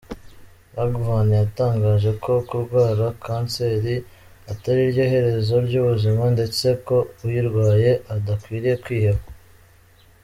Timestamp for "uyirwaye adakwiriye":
7.25-8.75